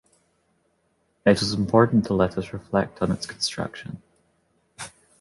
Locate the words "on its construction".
3.03-4.01